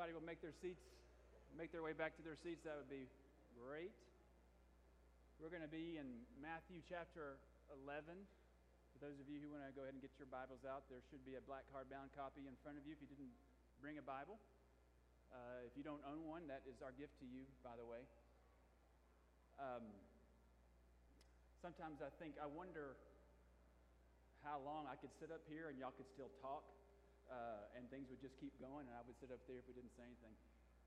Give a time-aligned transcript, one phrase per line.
[0.00, 0.80] everybody will make their seats,
[1.60, 3.04] make their way back to their seats, that would be
[3.52, 3.92] great.
[5.36, 7.36] We're going to be in Matthew chapter
[7.84, 8.08] 11.
[8.96, 11.04] For those of you who want to go ahead and get your Bibles out, there
[11.12, 13.28] should be a black hardbound copy in front of you if you didn't
[13.84, 14.40] bring a Bible.
[15.36, 18.00] Uh, if you don't own one, that is our gift to you, by the way.
[19.60, 19.84] Um,
[21.60, 22.96] sometimes I think, I wonder
[24.48, 26.64] how long I could sit up here and y'all could still talk
[27.30, 29.74] uh, and things would just keep going, and I would sit up there if we
[29.74, 30.34] didn't say anything.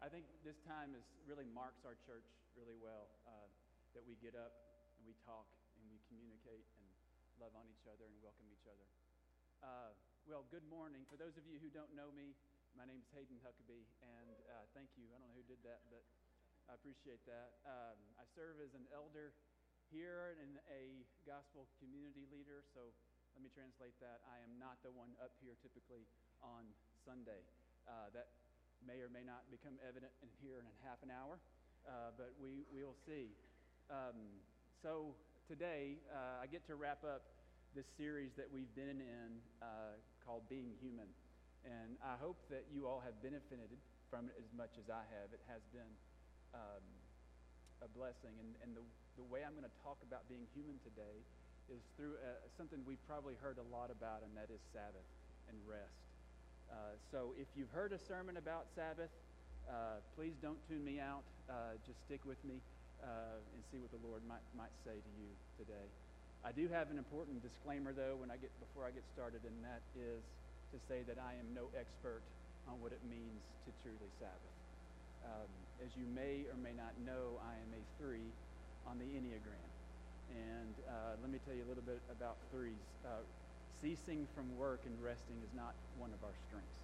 [0.03, 2.27] I think this time is really marks our church
[2.59, 3.47] really well uh,
[3.95, 4.51] that we get up
[4.99, 5.47] and we talk
[5.79, 6.87] and we communicate and
[7.39, 8.83] love on each other and welcome each other.
[9.63, 9.95] Uh,
[10.27, 11.07] well, good morning.
[11.07, 12.35] For those of you who don't know me,
[12.75, 15.07] my name is Hayden Huckabee, and uh, thank you.
[15.13, 16.03] I don't know who did that, but
[16.67, 17.59] I appreciate that.
[17.63, 19.31] Um, I serve as an elder
[19.87, 22.91] here and a gospel community leader, so
[23.33, 24.21] let me translate that.
[24.29, 26.05] I am not the one up here typically
[26.45, 26.69] on
[27.01, 27.41] Sunday.
[27.89, 28.29] Uh, that
[28.85, 31.41] may or may not become evident in here in half an hour,
[31.89, 33.33] uh, but we, we will see.
[33.89, 34.37] Um,
[34.85, 35.17] so
[35.49, 37.25] today, uh, I get to wrap up
[37.73, 41.09] this series that we've been in uh, called Being Human.
[41.65, 43.71] And I hope that you all have benefited
[44.13, 45.33] from it as much as I have.
[45.33, 45.89] It has been
[46.53, 46.85] um,
[47.81, 48.37] a blessing.
[48.37, 48.85] And, and the,
[49.17, 51.25] the way I'm going to talk about being human today
[51.73, 55.07] is through uh, something we've probably heard a lot about, and that is Sabbath
[55.49, 55.97] and rest.
[56.69, 59.09] Uh, so if you've heard a sermon about Sabbath,
[59.65, 61.25] uh, please don't tune me out.
[61.49, 62.61] Uh, just stick with me
[63.01, 65.87] uh, and see what the Lord might, might say to you today.
[66.45, 69.57] I do have an important disclaimer, though, when I get, before I get started, and
[69.65, 70.21] that is
[70.75, 72.21] to say that I am no expert
[72.69, 74.55] on what it means to truly Sabbath.
[75.25, 75.49] Um,
[75.81, 78.27] as you may or may not know, I am a three
[78.85, 79.72] on the Enneagram.
[80.33, 82.81] And uh, let me tell you a little bit about threes.
[83.05, 83.21] Uh,
[83.81, 86.79] ceasing from work and resting is not one of our strengths.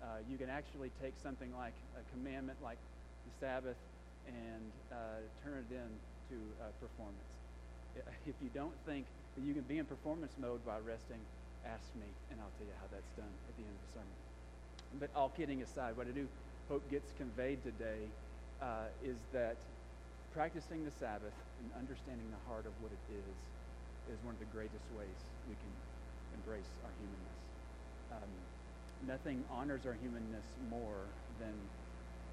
[0.00, 2.78] Uh, you can actually take something like a commandment like
[3.24, 3.76] the Sabbath
[4.28, 7.28] and uh, turn it into uh, performance.
[8.28, 11.20] If you don't think that you can be in performance mode while resting,
[11.64, 14.16] ask me, and I'll tell you how that's done at the end of the sermon.
[15.00, 16.28] But all kidding aside, what I do
[16.68, 18.04] hope gets conveyed today
[18.60, 19.56] uh, is that
[20.36, 21.32] practicing the Sabbath
[21.64, 23.36] and understanding the heart of what it is
[24.12, 25.16] is one of the greatest ways
[25.48, 25.72] we can
[26.36, 27.40] embrace our humanness.
[28.12, 28.28] Um,
[29.08, 31.08] nothing honors our humanness more
[31.40, 31.56] than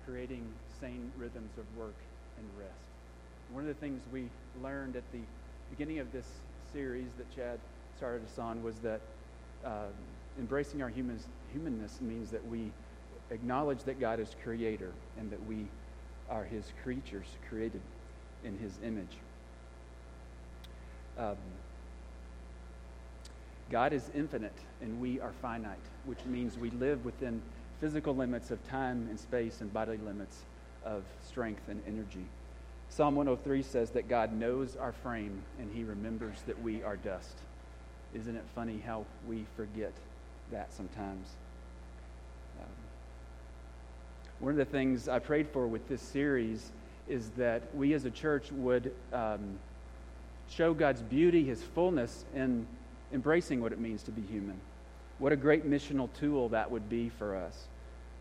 [0.06, 0.44] creating
[0.81, 1.96] sane rhythms of work
[2.36, 2.75] and rest.
[3.53, 4.28] One of the things we
[4.62, 5.24] learned at the
[5.72, 6.28] beginning of this
[6.74, 7.58] series that Chad
[7.96, 9.00] started us on was that
[9.64, 9.88] uh,
[10.38, 12.68] embracing our humans, humanness means that we
[13.31, 15.68] acknowledge that God is creator and that we
[16.29, 17.81] are his creatures created
[18.44, 19.17] in his image.
[21.17, 21.38] Um,
[23.69, 27.41] God is infinite and we are finite, which means we live within
[27.79, 30.44] physical limits of time and space and bodily limits
[30.85, 32.25] of strength and energy.
[32.90, 37.38] Psalm 103 says that God knows our frame and he remembers that we are dust.
[38.13, 39.94] Isn't it funny how we forget
[40.51, 41.28] that sometimes?
[42.61, 42.67] Um,
[44.43, 46.73] one of the things I prayed for with this series
[47.07, 49.57] is that we as a church would um,
[50.49, 52.67] show God's beauty, His fullness, in
[53.13, 54.59] embracing what it means to be human.
[55.19, 57.67] What a great missional tool that would be for us.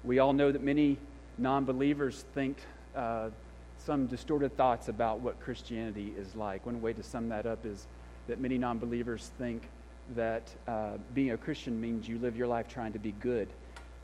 [0.04, 0.96] We all know that many
[1.38, 2.58] non believers think
[2.94, 3.30] uh,
[3.78, 6.64] some distorted thoughts about what Christianity is like.
[6.64, 7.88] One way to sum that up is
[8.28, 9.68] that many non believers think
[10.14, 13.48] that uh, being a Christian means you live your life trying to be good,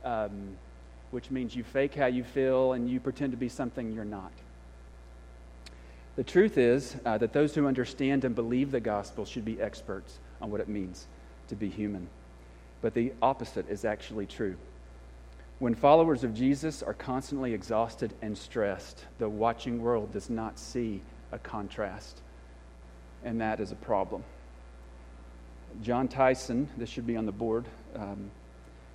[0.05, 0.57] um,
[1.11, 4.33] which means you fake how you feel and you pretend to be something you're not.
[6.17, 10.19] The truth is uh, that those who understand and believe the gospel should be experts
[10.41, 11.07] on what it means
[11.49, 12.09] to be human.
[12.83, 14.57] But the opposite is actually true.
[15.59, 21.03] When followers of Jesus are constantly exhausted and stressed, the watching world does not see
[21.33, 22.21] a contrast.
[23.25, 24.23] And that is a problem.
[25.83, 27.65] Jon Tyson, this should be on the board.
[27.97, 28.31] Um,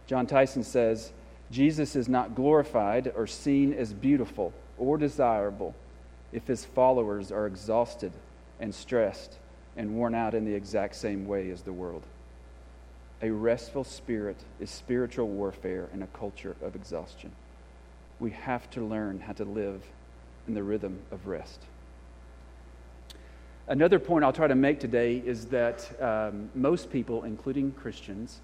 [0.08, 1.12] Jon Tyson says,
[1.52, 5.76] Jesus is not glorified or seen as beautiful or desirable
[6.32, 8.12] if his followers are exhausted
[8.60, 9.38] and stressed
[9.78, 12.04] and worn out in the exact same way as the world.
[13.22, 17.32] A restful spirit is spiritual warfare in a culture of exhaustion.
[18.20, 19.82] We have to learn how to live
[20.48, 21.62] in the rhythm of rest.
[23.68, 28.42] Another point I'll try to make today is that um, most people, including Christians,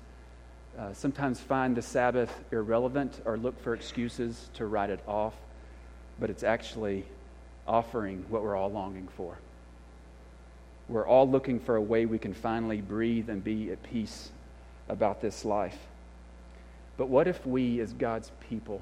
[0.79, 5.33] uh, sometimes find the Sabbath irrelevant or look for excuses to write it off,
[6.19, 7.05] but it's actually
[7.67, 9.37] offering what we're all longing for.
[10.87, 14.31] We're all looking for a way we can finally breathe and be at peace
[14.87, 15.77] about this life.
[16.97, 18.81] But what if we, as God's people,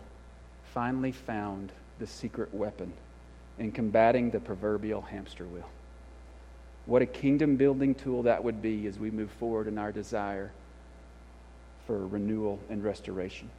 [0.73, 2.93] finally found the secret weapon
[3.57, 5.69] in combating the proverbial hamster wheel.
[6.85, 10.51] What a kingdom building tool that would be as we move forward in our desire
[11.87, 13.49] for renewal and restoration.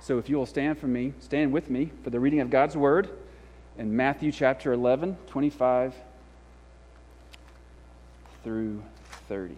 [0.00, 2.76] So if you will stand for me, stand with me for the reading of God's
[2.76, 3.10] word
[3.76, 5.94] in Matthew chapter 11, 25
[8.44, 8.82] through
[9.28, 9.56] 30.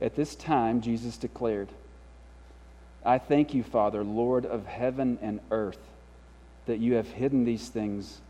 [0.00, 1.68] At this time, Jesus declared,
[3.04, 5.80] I thank you, Father, Lord of heaven and earth,
[6.66, 8.20] that you have hidden these things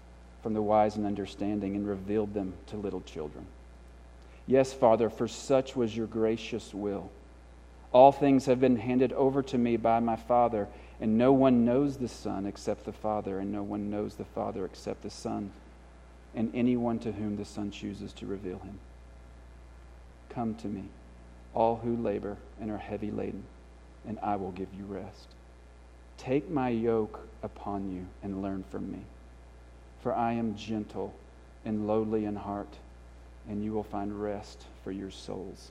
[0.43, 3.47] from the wise and understanding and revealed them to little children.
[4.47, 7.11] Yes, Father, for such was your gracious will.
[7.93, 10.69] All things have been handed over to me by my Father,
[11.01, 14.65] and no one knows the Son except the Father, and no one knows the Father
[14.65, 15.51] except the Son,
[16.35, 18.79] and anyone to whom the Son chooses to reveal him.
[20.31, 20.85] Come to me
[21.55, 23.43] all who labor and are heavy laden,
[24.07, 25.29] and I will give you rest.
[26.17, 29.01] Take my yoke upon you and learn from me,
[30.03, 31.15] for I am gentle
[31.65, 32.77] and lowly in heart,
[33.49, 35.71] and you will find rest for your souls.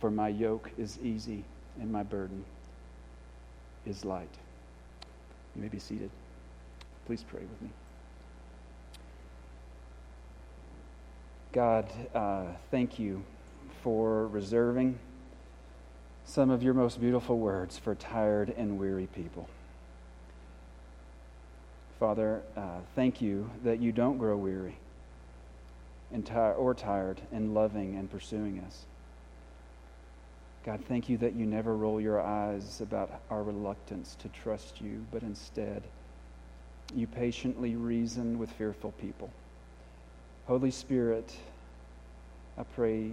[0.00, 1.44] For my yoke is easy
[1.80, 2.44] and my burden
[3.86, 4.34] is light.
[5.54, 6.10] You may be seated.
[7.06, 7.70] Please pray with me.
[11.52, 13.24] God, uh, thank you
[13.82, 14.98] for reserving
[16.24, 19.48] some of your most beautiful words for tired and weary people.
[22.00, 24.78] Father, uh, thank you that you don't grow weary
[26.10, 28.86] and tire, or tired in loving and pursuing us.
[30.64, 35.04] God, thank you that you never roll your eyes about our reluctance to trust you,
[35.12, 35.82] but instead
[36.94, 39.30] you patiently reason with fearful people.
[40.46, 41.36] Holy Spirit,
[42.56, 43.10] I pray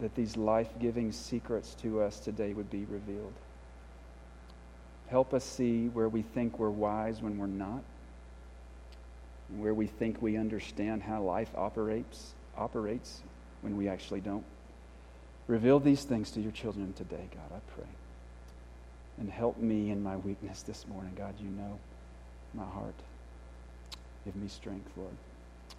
[0.00, 3.32] that these life giving secrets to us today would be revealed.
[5.06, 7.82] Help us see where we think we're wise when we're not,
[9.56, 13.20] where we think we understand how life operates, operates
[13.62, 14.44] when we actually don't.
[15.46, 17.88] Reveal these things to your children today, God, I pray.
[19.18, 21.12] And help me in my weakness this morning.
[21.16, 21.78] God, you know
[22.54, 22.94] my heart.
[24.24, 25.14] Give me strength, Lord.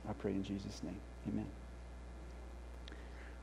[0.09, 0.99] I pray in Jesus' name.
[1.27, 1.45] Amen.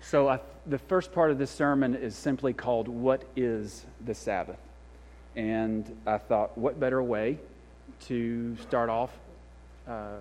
[0.01, 4.59] So, I, the first part of this sermon is simply called What is the Sabbath?
[5.35, 7.39] And I thought, what better way
[8.07, 9.11] to start off
[9.87, 10.17] uh,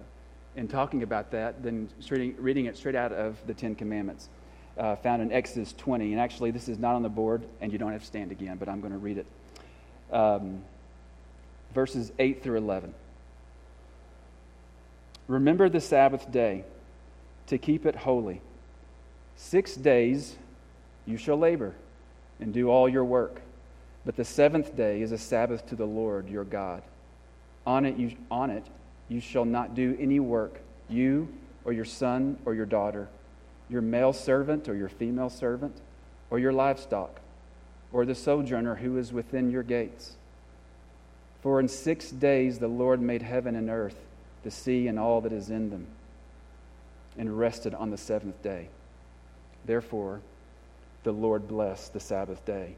[0.55, 4.29] in talking about that than reading it straight out of the Ten Commandments,
[4.77, 6.11] uh, found in Exodus 20.
[6.11, 8.57] And actually, this is not on the board, and you don't have to stand again,
[8.57, 9.25] but I'm going to read it.
[10.11, 10.63] Um,
[11.73, 12.93] verses 8 through 11.
[15.27, 16.63] Remember the Sabbath day
[17.47, 18.41] to keep it holy.
[19.35, 20.35] Six days
[21.05, 21.73] you shall labor
[22.39, 23.41] and do all your work,
[24.05, 26.83] but the seventh day is a Sabbath to the Lord your God.
[27.65, 28.65] On it you, on it
[29.09, 30.59] you shall not do any work,
[30.89, 31.27] you
[31.63, 33.07] or your son or your daughter,
[33.69, 35.75] your male servant or your female servant,
[36.29, 37.19] or your livestock,
[37.91, 40.15] or the sojourner who is within your gates.
[41.41, 43.97] For in six days the Lord made heaven and earth,
[44.43, 45.87] the sea and all that is in them,
[47.17, 48.69] and rested on the seventh day.
[49.65, 50.21] Therefore,
[51.03, 52.75] the Lord blessed the Sabbath day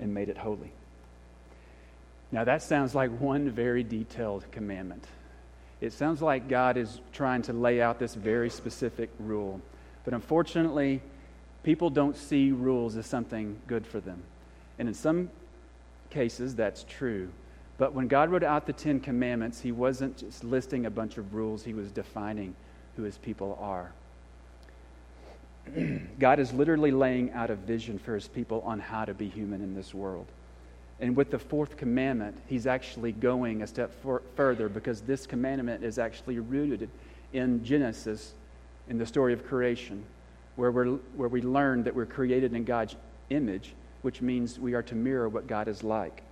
[0.00, 0.72] and made it holy.
[2.32, 5.04] Now, that sounds like one very detailed commandment.
[5.80, 9.60] It sounds like God is trying to lay out this very specific rule.
[10.04, 11.02] But unfortunately,
[11.62, 14.22] people don't see rules as something good for them.
[14.78, 15.30] And in some
[16.10, 17.28] cases, that's true.
[17.78, 21.34] But when God wrote out the Ten Commandments, He wasn't just listing a bunch of
[21.34, 22.54] rules, He was defining
[22.96, 23.92] who His people are.
[26.18, 29.60] God is literally laying out a vision for his people on how to be human
[29.60, 30.26] in this world.
[31.00, 35.84] And with the fourth commandment, he's actually going a step for, further because this commandment
[35.84, 36.88] is actually rooted
[37.32, 38.32] in Genesis,
[38.88, 40.04] in the story of creation,
[40.56, 42.96] where, we're, where we learn that we're created in God's
[43.28, 46.22] image, which means we are to mirror what God is like.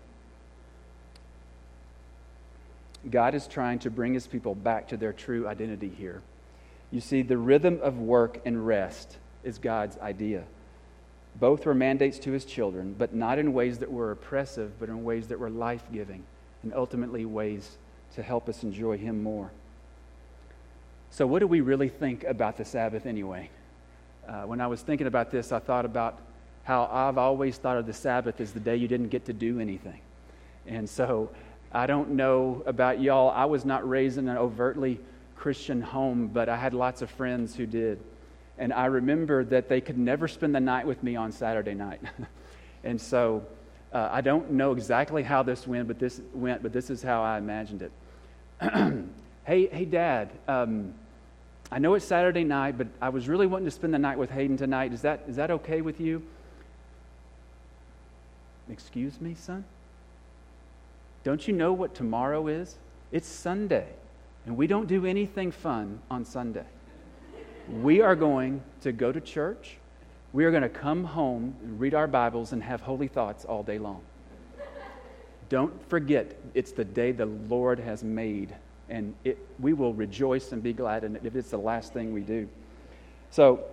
[3.11, 6.23] God is trying to bring his people back to their true identity here.
[6.91, 10.45] You see, the rhythm of work and rest is God's idea.
[11.37, 15.05] Both were mandates to his children, but not in ways that were oppressive, but in
[15.05, 16.23] ways that were life giving,
[16.63, 17.77] and ultimately ways
[18.15, 19.51] to help us enjoy him more.
[21.11, 23.51] So, what do we really think about the Sabbath anyway?
[24.29, 26.21] Uh, when I was thinking about this, I thought about
[26.63, 29.61] how I've always thought of the Sabbath as the day you didn't get to do
[29.61, 30.01] anything.
[30.67, 31.31] And so,
[31.73, 33.31] I don't know about y'all.
[33.31, 35.01] I was not raised in an overtly
[35.37, 37.99] Christian home, but I had lots of friends who did.
[38.59, 42.01] And I remember that they could never spend the night with me on Saturday night.
[42.85, 43.45] and so
[43.93, 47.23] uh, I don't know exactly how this went, but this went, but this is how
[47.23, 47.93] I imagined it.
[49.45, 50.31] hey, hey, Dad.
[50.47, 50.95] Um,
[51.73, 54.31] I know it's Saturday night, but I was really wanting to spend the night with
[54.31, 54.93] Hayden tonight.
[54.93, 56.23] Is that, is that okay with you?
[58.69, 59.65] Excuse me, son?
[61.25, 62.77] Don't you know what tomorrow is?
[63.11, 63.87] It's Sunday,
[64.47, 66.67] and we don't do anything fun on Sunday.
[67.69, 69.77] We are going to go to church.
[70.33, 73.63] We are going to come home and read our Bibles and have holy thoughts all
[73.63, 74.03] day long.
[75.49, 78.55] Don't forget, it's the day the Lord has made,
[78.89, 82.13] and it, we will rejoice and be glad in it if it's the last thing
[82.13, 82.49] we do.
[83.31, 83.65] So,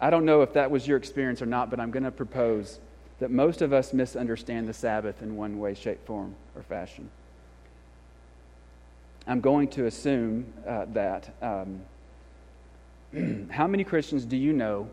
[0.00, 2.78] I don't know if that was your experience or not, but I'm going to propose
[3.18, 7.10] that most of us misunderstand the Sabbath in one way, shape, form, or fashion.
[9.26, 11.34] I'm going to assume uh, that.
[11.42, 11.80] Um,
[13.50, 14.88] how many Christians do you know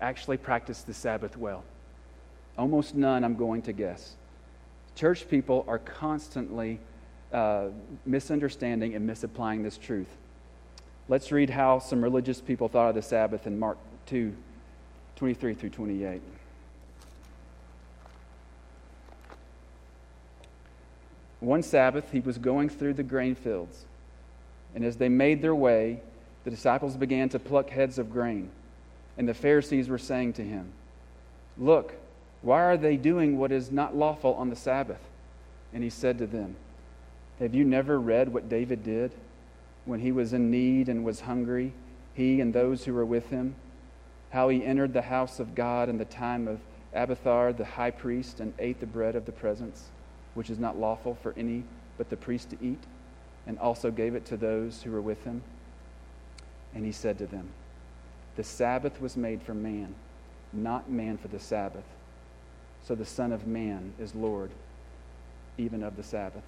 [0.00, 1.64] actually practice the Sabbath well?
[2.58, 4.16] Almost none, I'm going to guess.
[4.94, 6.78] Church people are constantly
[7.32, 7.66] uh,
[8.04, 10.08] misunderstanding and misapplying this truth.
[11.08, 14.34] Let's read how some religious people thought of the Sabbath in Mark 2
[15.16, 16.20] 23 through 28.
[21.40, 23.86] One Sabbath, he was going through the grain fields,
[24.74, 26.00] and as they made their way,
[26.46, 28.48] the disciples began to pluck heads of grain.
[29.18, 30.68] And the Pharisees were saying to him,
[31.58, 31.94] Look,
[32.40, 35.00] why are they doing what is not lawful on the Sabbath?
[35.74, 36.54] And he said to them,
[37.40, 39.10] Have you never read what David did
[39.86, 41.72] when he was in need and was hungry,
[42.14, 43.56] he and those who were with him?
[44.30, 46.60] How he entered the house of God in the time of
[46.94, 49.86] Abiathar the high priest and ate the bread of the presence,
[50.34, 51.64] which is not lawful for any
[51.98, 52.84] but the priest to eat,
[53.48, 55.42] and also gave it to those who were with him?
[56.76, 57.48] And he said to them,
[58.36, 59.94] The Sabbath was made for man,
[60.52, 61.86] not man for the Sabbath.
[62.84, 64.50] So the Son of Man is Lord,
[65.56, 66.42] even of the Sabbath.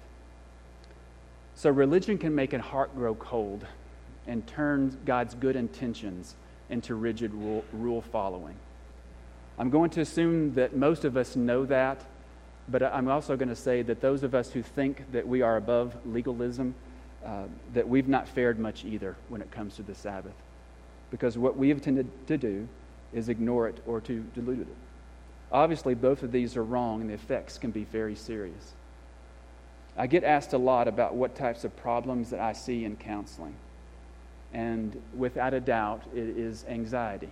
[1.55, 3.65] So religion can make a heart grow cold
[4.27, 6.35] and turn God's good intentions
[6.69, 8.55] into rigid rule, rule following.
[9.57, 12.05] I'm going to assume that most of us know that,
[12.67, 15.57] but I'm also going to say that those of us who think that we are
[15.57, 16.75] above legalism
[17.25, 20.35] uh, that we've not fared much either when it comes to the Sabbath.
[21.11, 22.67] Because what we have tended to do
[23.13, 24.75] is ignore it or to dilute it.
[25.51, 28.73] Obviously, both of these are wrong, and the effects can be very serious.
[29.97, 33.55] I get asked a lot about what types of problems that I see in counseling.
[34.53, 37.29] And without a doubt, it is anxiety.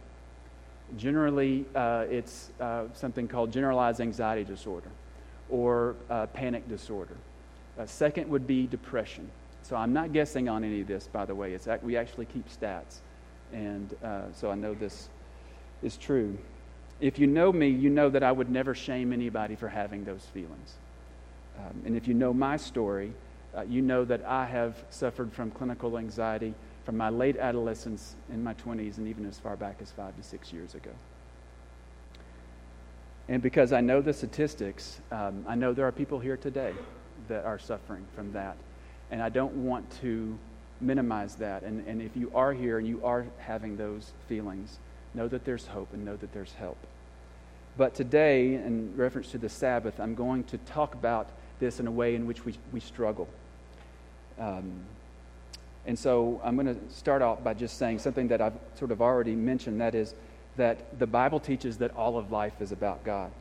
[0.98, 4.90] Generally, uh, it's uh, something called generalized anxiety disorder
[5.50, 7.16] or uh, panic disorder.
[7.78, 9.30] Uh, second would be depression.
[9.64, 11.54] So I'm not guessing on any of this, by the way.
[11.54, 13.00] It's, we actually keep stats.
[13.54, 15.10] And uh, so I know this
[15.84, 16.38] is true.
[17.00, 20.26] If you know me, you know that I would never shame anybody for having those
[20.34, 20.76] feelings.
[21.58, 23.14] Um, and if you know my story,
[23.56, 26.54] uh, you know that I have suffered from clinical anxiety
[26.86, 30.24] from my late adolescence in my 20s and even as far back as five to
[30.24, 30.92] six years ago.
[33.28, 36.74] And because I know the statistics, um, I know there are people here today
[37.28, 38.56] that are suffering from that.
[39.12, 40.38] And I don't want to
[40.82, 41.64] minimize that.
[41.64, 44.80] And, and if you are here and you are having those feelings,
[45.14, 46.78] know that there's hope and know that there's help.
[47.78, 51.92] But today, in reference to the Sabbath, I'm going to talk about this in a
[51.92, 53.28] way in which we, we struggle.
[54.40, 54.82] Um,
[55.86, 59.02] and so I'm going to start off by just saying something that I've sort of
[59.02, 60.14] already mentioned that is,
[60.58, 63.32] that the Bible teaches that all of life is about God.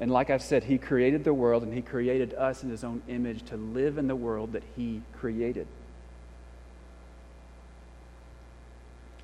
[0.00, 3.02] And like I've said, He created the world and He created us in His own
[3.08, 5.66] image to live in the world that He created.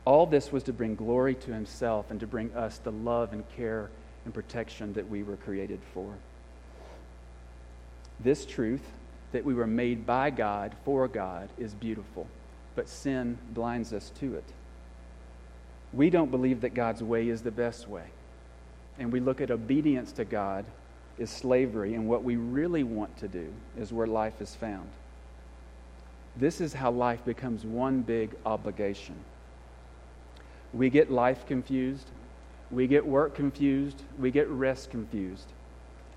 [0.05, 3.45] All this was to bring glory to Himself and to bring us the love and
[3.57, 3.91] care
[4.25, 6.15] and protection that we were created for.
[8.21, 8.83] This truth,
[9.33, 12.27] that we were made by God for God, is beautiful,
[12.75, 14.45] but sin blinds us to it.
[15.93, 18.05] We don't believe that God's way is the best way
[18.99, 20.65] and we look at obedience to God
[21.19, 24.89] is slavery, and what we really want to do is where life is found.
[26.37, 29.17] This is how life becomes one big obligation.
[30.73, 32.07] We get life confused,
[32.71, 35.53] we get work confused, we get rest confused,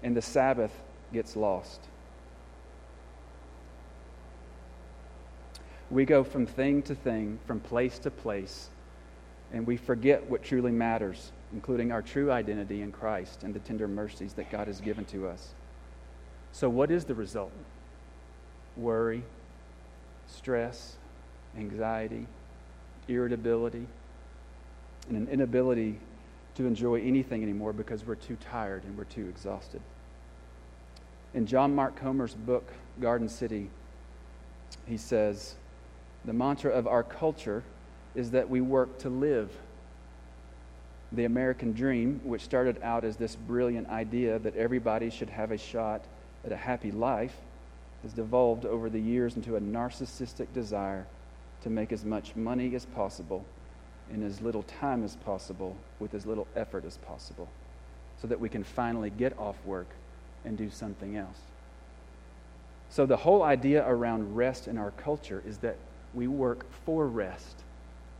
[0.03, 0.73] and the Sabbath
[1.13, 1.81] gets lost.
[5.89, 8.69] We go from thing to thing, from place to place,
[9.51, 13.88] and we forget what truly matters including our true identity in Christ and the tender
[13.88, 15.53] mercies that God has given to us.
[16.51, 17.51] So, what is the result?
[18.77, 19.24] Worry,
[20.27, 20.96] stress,
[21.58, 22.25] anxiety,
[23.08, 23.86] irritability,
[25.10, 26.00] and an inability
[26.55, 29.81] to enjoy anything anymore because we're too tired and we're too exhausted.
[31.34, 33.70] In John Mark Comer's book, Garden City,
[34.86, 35.55] he says,
[36.25, 37.63] The mantra of our culture
[38.15, 39.50] is that we work to live.
[41.13, 45.58] The American dream, which started out as this brilliant idea that everybody should have a
[45.58, 46.06] shot
[46.46, 47.36] at a happy life,
[48.03, 51.06] has devolved over the years into a narcissistic desire
[51.63, 53.46] to make as much money as possible
[54.12, 57.48] in as little time as possible with as little effort as possible
[58.22, 59.88] so that we can finally get off work
[60.46, 61.39] and do something else.
[62.89, 65.77] So, the whole idea around rest in our culture is that
[66.13, 67.63] we work for rest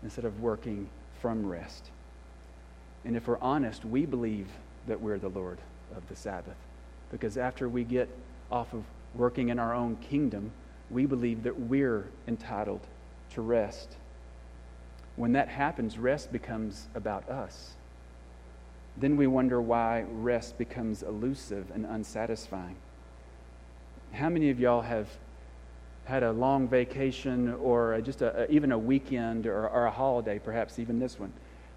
[0.02, 0.90] instead of working
[1.22, 1.90] from rest.
[3.06, 4.48] And if we're honest, we believe
[4.88, 5.60] that we're the Lord
[5.96, 6.58] of the Sabbath.
[7.12, 8.10] Because after we get
[8.52, 8.84] off of
[9.16, 10.52] working in our own kingdom,
[10.90, 12.82] we believe that we're entitled
[13.32, 13.96] to rest.
[15.16, 17.74] When that happens, rest becomes about us.
[18.98, 22.76] Then we wonder why rest becomes elusive and unsatisfying.
[24.14, 25.08] How many of y'all have
[26.06, 30.80] had a long vacation or just a, even a weekend or, or, a holiday, perhaps
[30.80, 31.32] even this one,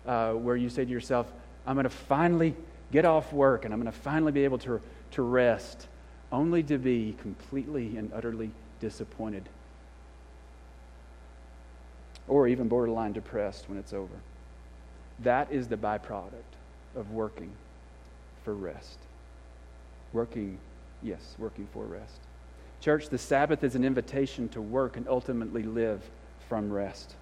[0.07, 1.31] uh, where you say to yourself,
[1.67, 2.55] I'm going to finally
[2.93, 4.81] get off work and I'm going to finally be able to,
[5.13, 5.89] to rest,
[6.31, 9.49] only to be completely and utterly disappointed
[12.29, 14.15] or even borderline depressed when it's over.
[15.21, 16.33] That is the byproduct
[16.97, 17.51] of working
[18.45, 18.99] for rest.
[20.13, 20.59] Working,
[21.03, 22.21] yes, working for rest.
[22.81, 26.03] Church, the Sabbath is an invitation to work and ultimately live
[26.49, 27.15] from rest.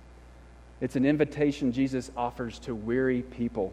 [0.82, 3.72] It's an invitation Jesus offers to weary people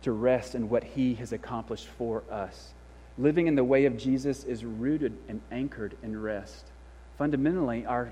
[0.00, 2.72] to rest in what he has accomplished for us.
[3.18, 6.64] Living in the way of Jesus is rooted and anchored in rest.
[7.18, 8.10] Fundamentally, our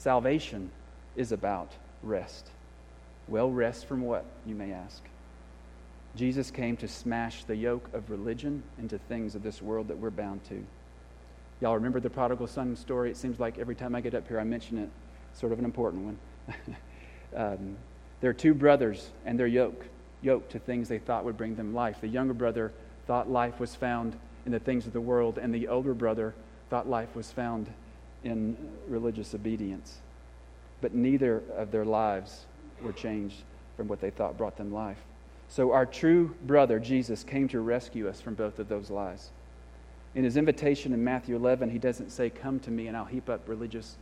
[0.00, 0.70] Salvation
[1.14, 2.48] is about rest.
[3.28, 5.02] Well, rest from what, you may ask?
[6.16, 10.08] Jesus came to smash the yoke of religion into things of this world that we're
[10.08, 10.64] bound to.
[11.60, 13.10] Y'all remember the prodigal son story?
[13.10, 14.88] It seems like every time I get up here, I mention it.
[15.34, 16.18] Sort of an important one.
[17.36, 17.76] um,
[18.20, 19.86] there are two brothers, and their yoke,
[20.22, 22.00] yoked to things they thought would bring them life.
[22.00, 22.72] The younger brother
[23.06, 26.34] thought life was found in the things of the world, and the older brother
[26.68, 27.72] thought life was found
[28.24, 28.56] in
[28.88, 29.98] religious obedience.
[30.80, 32.46] But neither of their lives
[32.82, 33.42] were changed
[33.76, 34.98] from what they thought brought them life.
[35.48, 39.30] So our true brother, Jesus, came to rescue us from both of those lies.
[40.14, 43.28] In his invitation in Matthew 11, he doesn't say, Come to me and I'll heap
[43.28, 43.96] up religious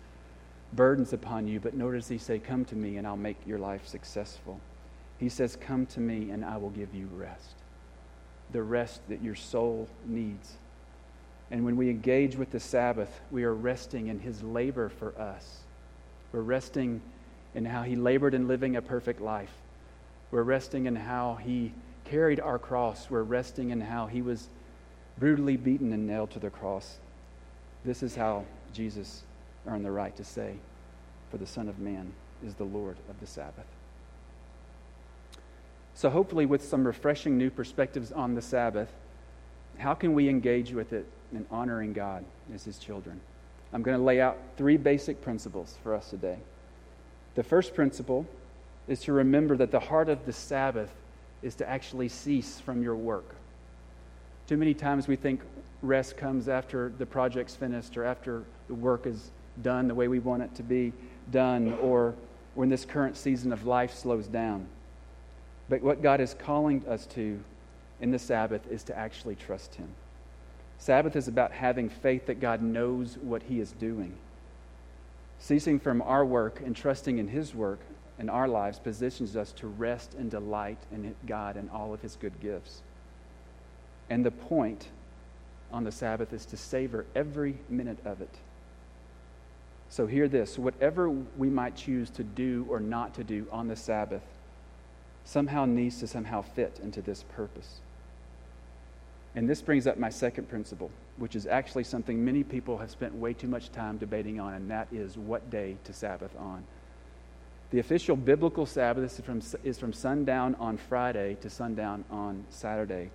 [0.73, 3.87] burdens upon you, but does he say, Come to me and I'll make your life
[3.87, 4.61] successful.
[5.19, 7.55] He says, Come to me and I will give you rest.
[8.53, 10.55] The rest that your soul needs.
[11.51, 15.61] And when we engage with the Sabbath, we are resting in his labor for us.
[16.33, 17.01] We're resting
[17.55, 19.53] in how he labored in living a perfect life.
[20.31, 21.73] We're resting in how he
[22.05, 23.09] carried our cross.
[23.09, 24.49] We're resting in how he was
[25.19, 26.99] brutally beaten and nailed to the cross.
[27.85, 29.23] This is how Jesus
[29.67, 30.55] earned the right to say,
[31.31, 32.13] For the Son of Man
[32.45, 33.67] is the Lord of the Sabbath.
[35.95, 38.93] So, hopefully, with some refreshing new perspectives on the Sabbath,
[39.79, 43.21] how can we engage with it in honoring God as His children?
[43.73, 46.39] I'm going to lay out three basic principles for us today.
[47.35, 48.27] The first principle
[48.87, 50.91] is to remember that the heart of the Sabbath
[51.43, 53.35] is to actually cease from your work.
[54.47, 55.43] Too many times we think
[55.83, 59.31] rest comes after the project's finished or after the work is
[59.63, 60.93] done the way we want it to be
[61.31, 62.15] done or
[62.55, 64.67] when this current season of life slows down.
[65.69, 67.41] But what God is calling us to
[68.01, 69.89] in the Sabbath is to actually trust Him.
[70.79, 74.15] Sabbath is about having faith that God knows what He is doing.
[75.41, 77.81] Ceasing from our work and trusting in His work
[78.19, 82.17] in our lives positions us to rest and delight in God and all of His
[82.17, 82.83] good gifts.
[84.11, 84.89] And the point
[85.71, 88.35] on the Sabbath is to savor every minute of it.
[89.91, 93.77] So, hear this whatever we might choose to do or not to do on the
[93.77, 94.23] Sabbath
[95.25, 97.81] somehow needs to somehow fit into this purpose.
[99.35, 103.15] And this brings up my second principle, which is actually something many people have spent
[103.15, 106.65] way too much time debating on, and that is what day to Sabbath on.
[107.71, 113.11] The official biblical Sabbath is from, is from sundown on Friday to sundown on Saturday.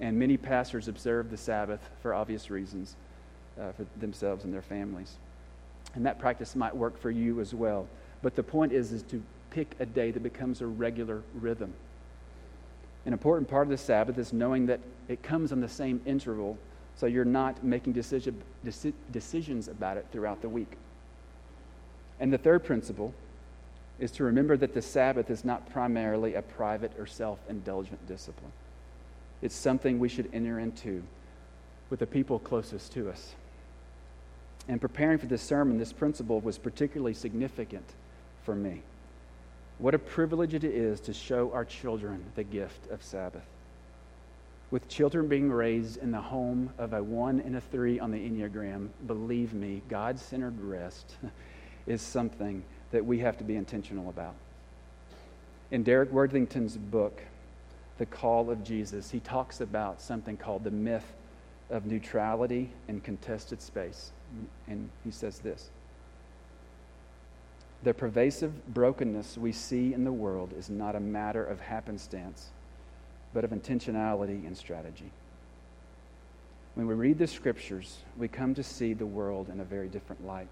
[0.00, 2.96] And many pastors observe the Sabbath for obvious reasons
[3.58, 5.16] uh, for themselves and their families.
[5.94, 7.86] And that practice might work for you as well.
[8.22, 11.72] But the point is, is to pick a day that becomes a regular rhythm.
[13.06, 16.58] An important part of the Sabbath is knowing that it comes on the same interval,
[16.96, 20.76] so you're not making decision, deci- decisions about it throughout the week.
[22.18, 23.12] And the third principle
[23.98, 28.52] is to remember that the Sabbath is not primarily a private or self indulgent discipline.
[29.42, 31.02] It's something we should enter into
[31.90, 33.34] with the people closest to us.
[34.68, 37.84] In preparing for this sermon, this principle was particularly significant
[38.44, 38.82] for me.
[39.78, 43.44] What a privilege it is to show our children the gift of Sabbath.
[44.70, 48.18] With children being raised in the home of a one and a three on the
[48.18, 51.16] Enneagram, believe me, God centered rest
[51.86, 54.34] is something that we have to be intentional about.
[55.70, 57.20] In Derek Worthington's book,
[57.98, 61.12] The Call of Jesus, he talks about something called the myth
[61.70, 64.12] of neutrality and contested space.
[64.68, 65.70] And he says this
[67.82, 72.48] The pervasive brokenness we see in the world is not a matter of happenstance,
[73.32, 75.10] but of intentionality and strategy.
[76.74, 80.26] When we read the scriptures, we come to see the world in a very different
[80.26, 80.48] light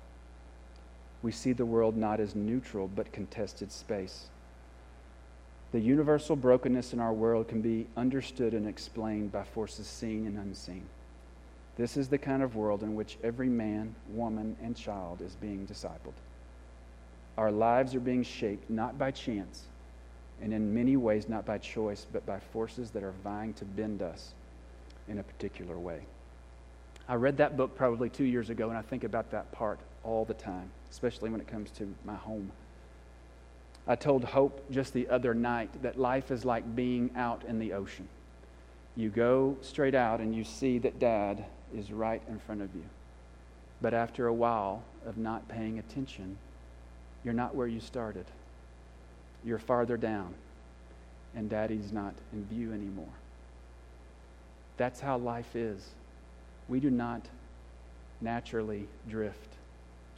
[1.22, 4.26] we see the world not as neutral but contested space.
[5.70, 10.36] The universal brokenness in our world can be understood and explained by forces seen and
[10.36, 10.84] unseen.
[11.76, 15.66] This is the kind of world in which every man, woman, and child is being
[15.66, 16.14] discipled.
[17.38, 19.64] Our lives are being shaped not by chance,
[20.42, 24.02] and in many ways not by choice, but by forces that are vying to bend
[24.02, 24.34] us
[25.08, 26.00] in a particular way.
[27.08, 30.24] I read that book probably two years ago, and I think about that part all
[30.24, 32.52] the time especially when it comes to my home.
[33.86, 37.72] I told Hope just the other night that life is like being out in the
[37.72, 38.06] ocean.
[38.94, 42.84] You go straight out and you see that dad is right in front of you.
[43.80, 46.38] But after a while of not paying attention,
[47.24, 48.26] you're not where you started.
[49.44, 50.34] You're farther down,
[51.34, 53.06] and daddy's not in view anymore.
[54.76, 55.84] That's how life is.
[56.68, 57.22] We do not
[58.20, 59.48] naturally drift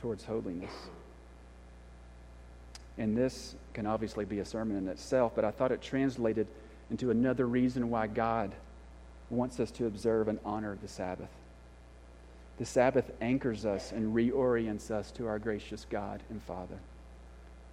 [0.01, 0.73] towards holiness.
[2.99, 6.47] And this can obviously be a sermon in itself, but I thought it translated
[6.90, 8.53] into another reason why God
[9.31, 11.31] wants us to observe and honor the Sabbath.
[12.59, 16.79] The Sabbath anchors us and reorients us to our gracious God and Father.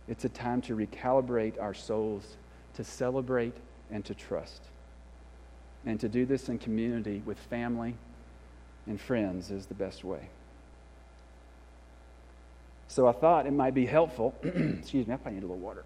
[0.08, 2.38] It's a time to recalibrate our souls,
[2.76, 3.56] to celebrate
[3.91, 4.63] and to trust.
[5.86, 7.96] And to do this in community with family
[8.88, 10.30] and friends is the best way.
[12.88, 14.36] So I thought it might be helpful.
[14.44, 15.84] excuse me, I probably need a little water.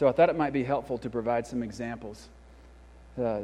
[0.00, 2.30] So I thought it might be helpful to provide some examples,
[3.22, 3.40] uh,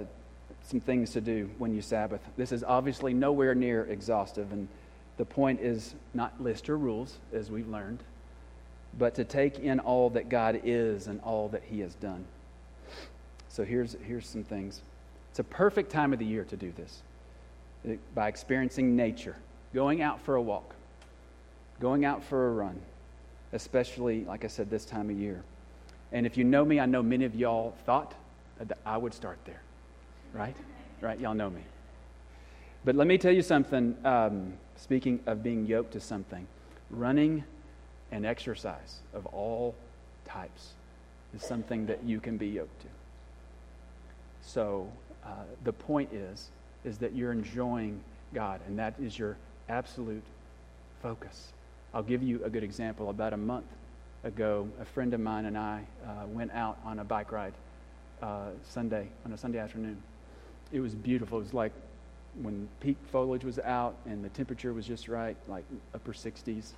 [0.62, 2.22] some things to do when you Sabbath.
[2.38, 4.66] This is obviously nowhere near exhaustive, and
[5.18, 8.02] the point is not list your rules, as we've learned,
[8.98, 12.24] but to take in all that God is and all that He has done.
[13.50, 14.80] So here's, here's some things.
[15.32, 17.02] It's a perfect time of the year to do this
[17.84, 19.36] it, by experiencing nature,
[19.74, 20.74] going out for a walk,
[21.80, 22.80] going out for a run,
[23.52, 25.42] especially, like I said, this time of year.
[26.16, 28.14] And if you know me, I know many of y'all thought
[28.58, 29.60] that I would start there,
[30.32, 30.56] right?
[31.02, 31.20] Right?
[31.20, 31.60] Y'all know me.
[32.86, 33.94] But let me tell you something.
[34.02, 36.46] Um, speaking of being yoked to something,
[36.88, 37.44] running
[38.12, 39.74] and exercise of all
[40.24, 40.72] types
[41.34, 42.88] is something that you can be yoked to.
[44.40, 44.90] So
[45.22, 45.28] uh,
[45.64, 46.48] the point is,
[46.86, 48.00] is that you're enjoying
[48.32, 49.36] God, and that is your
[49.68, 50.24] absolute
[51.02, 51.52] focus.
[51.92, 53.10] I'll give you a good example.
[53.10, 53.66] About a month
[54.24, 57.54] ago, a friend of mine and I uh, went out on a bike ride
[58.22, 60.02] uh, Sunday, on a Sunday afternoon.
[60.72, 61.38] It was beautiful.
[61.38, 61.72] It was like
[62.42, 66.72] when peak foliage was out and the temperature was just right, like upper 60s.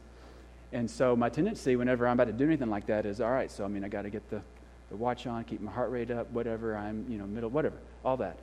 [0.73, 3.51] And so my tendency whenever I'm about to do anything like that is, all right,
[3.51, 4.43] so I mean, I got to get the
[4.91, 8.17] the watch on, keep my heart rate up, whatever, I'm, you know, middle, whatever, all
[8.19, 8.39] that.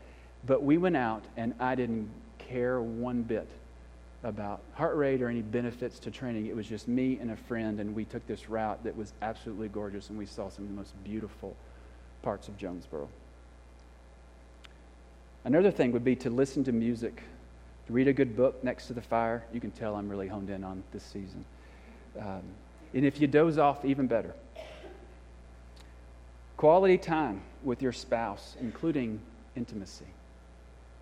[0.45, 3.49] But we went out and I didn't care one bit
[4.25, 6.47] about heart rate or any benefits to training.
[6.47, 9.67] It was just me and a friend, and we took this route that was absolutely
[9.67, 11.55] gorgeous, and we saw some of the most beautiful
[12.23, 13.07] parts of Jonesboro.
[15.43, 17.21] Another thing would be to listen to music,
[17.85, 19.45] to read a good book next to the fire.
[19.53, 21.45] You can tell I'm really honed in on this season.
[22.19, 22.41] Um,
[22.95, 24.33] and if you doze off, even better.
[26.57, 29.19] Quality time with your spouse, including
[29.55, 30.05] intimacy.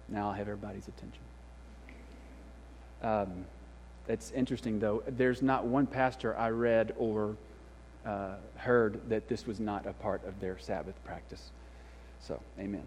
[0.10, 1.22] Now I'll have everybody's attention.
[3.04, 3.46] Um,
[4.08, 5.04] it's interesting, though.
[5.08, 7.36] There's not one pastor I read or
[8.06, 11.52] uh, heard that this was not a part of their Sabbath practice.
[12.20, 12.84] So, amen.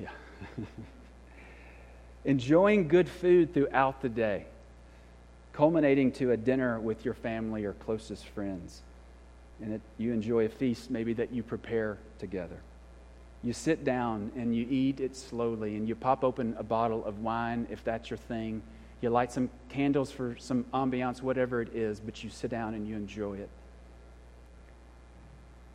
[0.00, 0.08] Yeah.
[2.24, 4.46] Enjoying good food throughout the day,
[5.52, 8.82] culminating to a dinner with your family or closest friends
[9.60, 12.58] and that you enjoy a feast maybe that you prepare together.
[13.44, 17.18] You sit down and you eat it slowly, and you pop open a bottle of
[17.18, 18.62] wine if that's your thing.
[19.02, 22.88] You light some candles for some ambiance, whatever it is, but you sit down and
[22.88, 23.50] you enjoy it.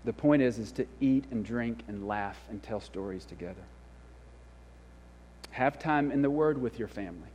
[0.03, 3.61] The point is, is to eat and drink and laugh and tell stories together.
[5.51, 7.29] Have time in the Word with your family.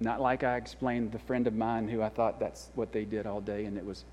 [0.00, 3.26] Not like I explained the friend of mine who I thought that's what they did
[3.26, 4.04] all day and it was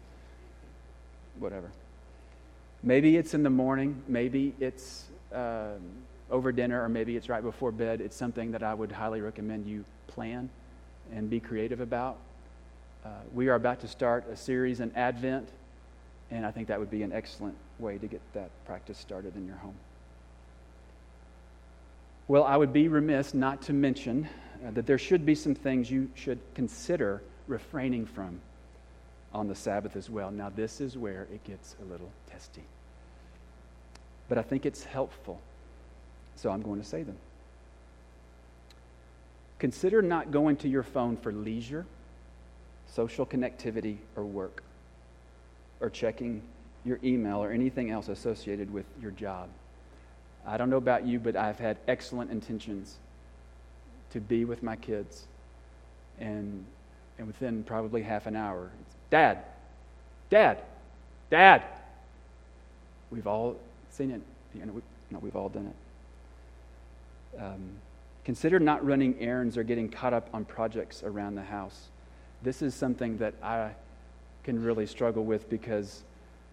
[1.40, 1.72] whatever.
[2.84, 5.74] Maybe it's in the morning, maybe it's uh,
[6.32, 8.02] over dinner, or maybe it's right before bed.
[8.02, 10.50] It's something that I would highly recommend you plan
[11.14, 12.18] and be creative about.
[13.06, 15.50] Uh, we are about to start a series in Advent,
[16.32, 19.46] and I think that would be an excellent way to get that practice started in
[19.46, 19.76] your home.
[22.28, 24.30] Well, I would be remiss not to mention
[24.66, 28.40] uh, that there should be some things you should consider refraining from
[29.34, 30.32] on the Sabbath as well.
[30.32, 32.64] Now, this is where it gets a little testy.
[34.30, 35.40] But I think it's helpful,
[36.36, 37.18] so I'm going to say them.
[39.60, 41.86] Consider not going to your phone for leisure,
[42.88, 44.64] social connectivity, or work,
[45.80, 46.42] or checking
[46.86, 49.50] your email or anything else associated with your job.
[50.46, 52.98] I don't know about you, but I've had excellent intentions
[54.12, 55.26] to be with my kids.
[56.20, 56.66] And,
[57.18, 58.70] and within probably half an hour,
[59.10, 59.40] Dad,
[60.30, 60.62] Dad,
[61.30, 61.64] Dad.
[63.12, 63.58] We've all
[63.94, 64.22] seen it.
[64.56, 65.72] You know, we, know we've all done
[67.36, 67.42] it.
[67.42, 67.70] Um,
[68.26, 71.90] consider not running errands or getting caught up on projects around the house.
[72.42, 73.72] This is something that I
[74.44, 76.04] can really struggle with because,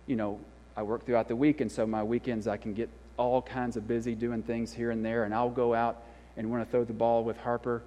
[0.06, 0.38] you know,
[0.76, 3.88] I work throughout the week, and so my weekends I can get all kinds of
[3.88, 6.02] busy doing things here and there, and I'll go out
[6.36, 7.82] and want to throw the ball with Harper,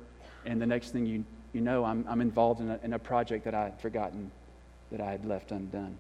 [0.46, 3.46] and the next thing you, you know, I'm, I'm involved in a, in a project
[3.46, 4.30] that I had forgotten
[4.92, 5.98] that I had left undone.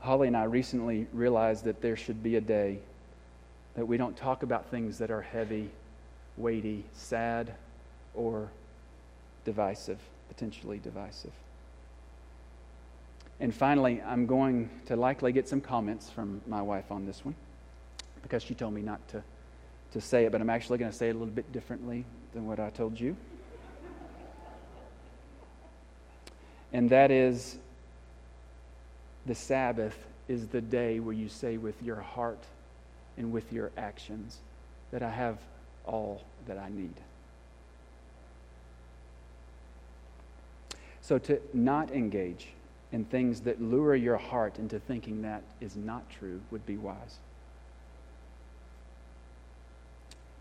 [0.00, 2.78] Holly and I recently realized that there should be a day
[3.74, 5.70] that we don't talk about things that are heavy,
[6.36, 7.52] weighty, sad,
[8.14, 8.48] or
[9.44, 11.32] divisive, potentially divisive.
[13.40, 17.34] And finally, I'm going to likely get some comments from my wife on this one
[18.22, 19.22] because she told me not to,
[19.92, 22.46] to say it, but I'm actually going to say it a little bit differently than
[22.46, 23.16] what I told you.
[26.72, 27.58] and that is
[29.26, 32.42] the Sabbath is the day where you say with your heart
[33.16, 34.38] and with your actions
[34.92, 35.38] that I have
[35.84, 36.94] all that I need.
[41.00, 42.48] So to not engage
[42.92, 47.18] in things that lure your heart into thinking that is not true would be wise.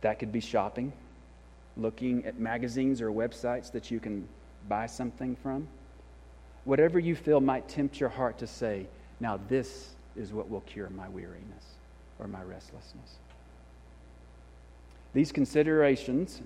[0.02, 0.94] That could be shopping,
[1.76, 4.28] looking at magazines or websites that you can
[4.68, 5.68] buy something from
[6.70, 8.86] whatever you feel might tempt your heart to say,
[9.20, 11.64] now this is what will cure my weariness
[12.20, 13.16] or my restlessness.
[15.12, 16.44] These considerations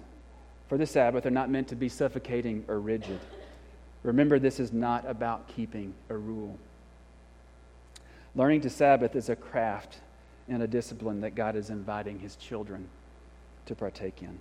[0.69, 3.19] for the Sabbath are not meant to be suffocating or rigid.
[4.03, 6.57] Remember, this is not about keeping a rule.
[8.33, 9.97] Learning to Sabbath is a craft
[10.47, 12.88] and a discipline that God is inviting his children
[13.65, 14.39] to partake in.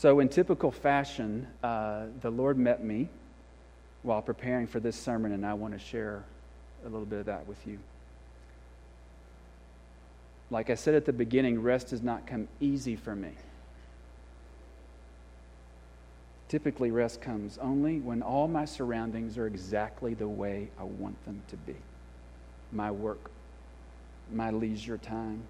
[0.00, 3.10] So, in typical fashion, uh, the Lord met me
[4.02, 6.24] while preparing for this sermon, and I want to share
[6.86, 7.78] a little bit of that with you.
[10.50, 13.32] Like I said at the beginning, rest does not come easy for me.
[16.48, 21.42] Typically, rest comes only when all my surroundings are exactly the way I want them
[21.48, 21.76] to be
[22.72, 23.30] my work,
[24.32, 25.42] my leisure time,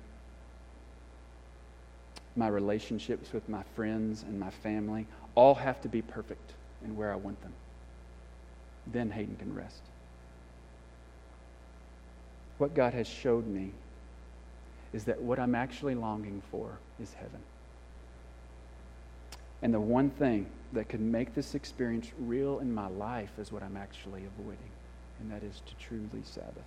[2.36, 6.52] my relationships with my friends and my family all have to be perfect
[6.84, 7.52] in where I want them.
[8.86, 9.82] Then Hayden can rest.
[12.58, 13.70] What God has showed me
[14.92, 17.40] is that what I'm actually longing for is heaven.
[19.62, 23.62] And the one thing that could make this experience real in my life is what
[23.62, 24.70] I'm actually avoiding,
[25.20, 26.64] and that is to truly Sabbath.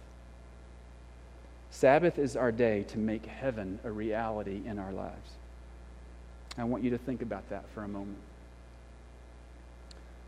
[1.71, 5.31] Sabbath is our day to make heaven a reality in our lives.
[6.57, 8.17] I want you to think about that for a moment.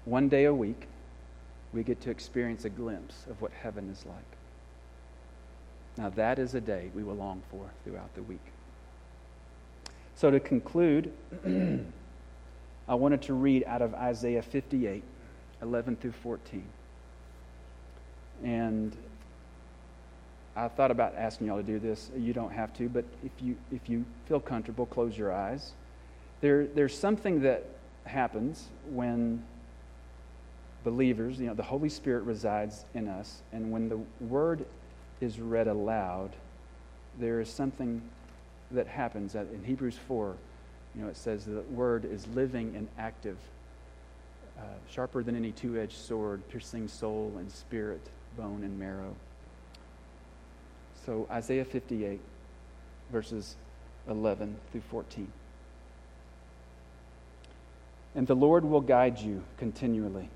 [0.05, 0.87] One day a week,
[1.73, 4.15] we get to experience a glimpse of what heaven is like.
[5.97, 8.41] Now, that is a day we will long for throughout the week.
[10.15, 11.11] So, to conclude,
[12.87, 15.03] I wanted to read out of Isaiah 58
[15.61, 16.63] 11 through 14.
[18.43, 18.95] And
[20.55, 22.11] I thought about asking y'all to do this.
[22.17, 25.73] You don't have to, but if you, if you feel comfortable, close your eyes.
[26.41, 27.65] There, there's something that
[28.05, 29.43] happens when
[30.83, 34.65] believers, you know, the Holy Spirit resides in us, and when the word
[35.21, 36.31] is read aloud,
[37.19, 38.01] there is something
[38.71, 40.35] that happens that in Hebrews 4,
[40.95, 43.37] you know, it says the word is living and active,
[44.57, 48.01] uh, sharper than any two edged sword, piercing soul and spirit,
[48.37, 49.15] bone and marrow.
[51.05, 52.19] So, Isaiah 58,
[53.11, 53.55] verses
[54.07, 55.31] 11 through 14.
[58.15, 60.29] And the Lord will guide you continually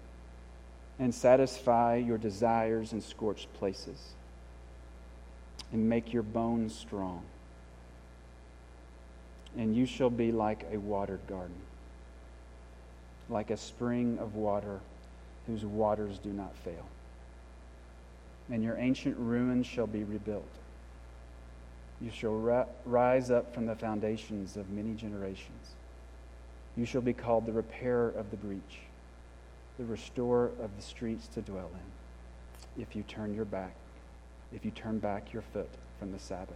[0.99, 4.13] and satisfy your desires in scorched places
[5.71, 7.23] and make your bones strong.
[9.57, 11.55] And you shall be like a watered garden,
[13.29, 14.81] like a spring of water
[15.47, 16.85] whose waters do not fail.
[18.51, 20.49] And your ancient ruins shall be rebuilt.
[22.01, 25.75] You shall ri- rise up from the foundations of many generations.
[26.79, 28.79] You shall be called the repairer of the breach,
[29.77, 33.73] the restorer of the streets to dwell in, if you turn your back
[34.53, 36.55] if you turn back your foot from the Sabbath,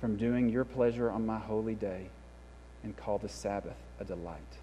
[0.00, 2.08] from doing your pleasure on my holy day,
[2.82, 4.58] and call the Sabbath a delight,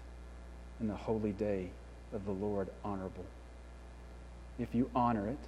[0.80, 1.70] and the holy day
[2.12, 3.24] of the Lord honorable.
[4.58, 5.38] If you honor it,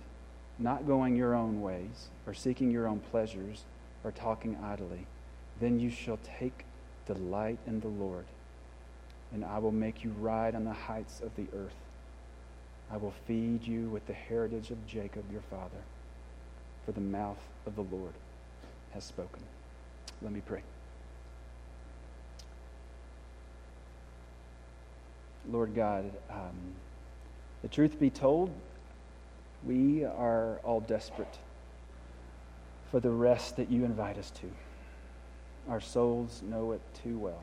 [0.58, 3.64] not going your own ways, or seeking your own pleasures,
[4.04, 5.06] or talking idly,
[5.60, 6.64] then you shall take
[7.06, 8.26] delight in the Lord,
[9.32, 11.74] and I will make you ride on the heights of the earth.
[12.90, 15.82] I will feed you with the heritage of Jacob your father
[16.84, 18.12] for the mouth of the Lord
[18.92, 19.42] has spoken.
[20.22, 20.62] Let me pray.
[25.48, 26.74] Lord God, um,
[27.62, 28.50] the truth be told,
[29.64, 31.38] we are all desperate
[32.90, 34.50] for the rest that you invite us to.
[35.68, 37.42] Our souls know it too well.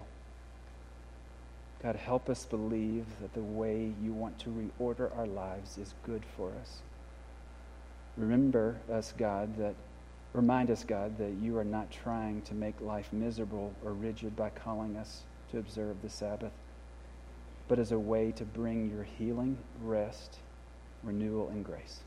[1.83, 6.23] God, help us believe that the way you want to reorder our lives is good
[6.35, 6.79] for us.
[8.17, 9.75] Remember us, God, that
[10.33, 14.49] remind us, God, that you are not trying to make life miserable or rigid by
[14.49, 16.51] calling us to observe the Sabbath,
[17.67, 20.37] but as a way to bring your healing, rest,
[21.03, 21.99] renewal, and grace.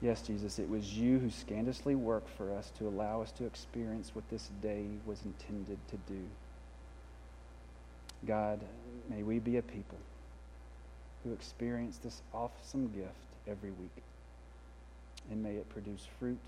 [0.00, 4.14] Yes, Jesus, it was you who scandalously worked for us to allow us to experience
[4.14, 6.22] what this day was intended to do.
[8.26, 8.60] God,
[9.08, 9.98] may we be a people
[11.24, 13.14] who experience this awesome gift
[13.46, 14.02] every week
[15.30, 16.38] and may it produce fruit,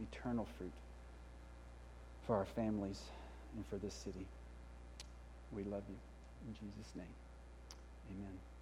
[0.00, 0.72] eternal fruit,
[2.26, 3.02] for our families
[3.54, 4.26] and for this city.
[5.52, 5.96] We love you.
[6.48, 7.04] In Jesus' name,
[8.10, 8.55] amen.